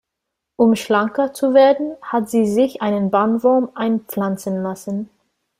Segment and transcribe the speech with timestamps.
[0.55, 5.11] Um schlanker zu werden, hat sie sich einen Bandwurm einpflanzen lassen.